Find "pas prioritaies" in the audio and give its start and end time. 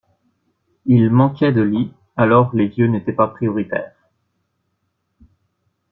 3.13-3.93